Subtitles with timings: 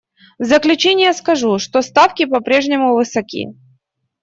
[0.39, 3.49] В заключение скажу, что ставки по-прежнему высоки.